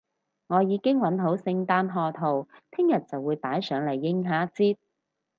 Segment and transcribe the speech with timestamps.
[0.47, 4.77] 我已經搵好聖誕賀圖，聽日就會擺上嚟應下節